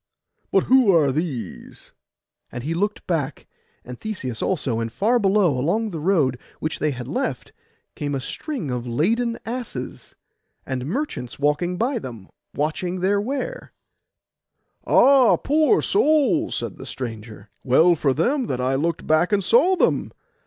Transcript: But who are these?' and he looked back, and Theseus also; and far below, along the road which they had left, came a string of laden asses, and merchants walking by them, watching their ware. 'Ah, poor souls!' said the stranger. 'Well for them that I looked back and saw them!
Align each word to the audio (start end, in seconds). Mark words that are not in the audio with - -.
But 0.51 0.63
who 0.63 0.91
are 0.91 1.11
these?' 1.11 1.91
and 2.51 2.63
he 2.63 2.73
looked 2.73 3.05
back, 3.05 3.45
and 3.85 3.99
Theseus 3.99 4.41
also; 4.41 4.79
and 4.79 4.91
far 4.91 5.19
below, 5.19 5.55
along 5.55 5.91
the 5.91 5.99
road 5.99 6.39
which 6.59 6.79
they 6.79 6.89
had 6.89 7.07
left, 7.07 7.53
came 7.93 8.15
a 8.15 8.19
string 8.19 8.71
of 8.71 8.87
laden 8.87 9.37
asses, 9.45 10.15
and 10.65 10.87
merchants 10.87 11.37
walking 11.37 11.77
by 11.77 11.99
them, 11.99 12.29
watching 12.55 13.01
their 13.01 13.21
ware. 13.21 13.73
'Ah, 14.87 15.37
poor 15.37 15.83
souls!' 15.83 16.55
said 16.55 16.77
the 16.77 16.87
stranger. 16.87 17.51
'Well 17.63 17.93
for 17.93 18.11
them 18.11 18.45
that 18.47 18.59
I 18.59 18.73
looked 18.73 19.05
back 19.05 19.31
and 19.31 19.43
saw 19.43 19.75
them! 19.75 20.13